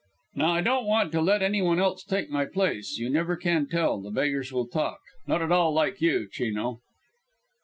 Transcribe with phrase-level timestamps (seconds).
[0.33, 3.67] "Now I don't want to let any one else take my place you never can
[3.67, 4.97] tell the beggars will talk.
[5.27, 6.79] Not all like you, Chino."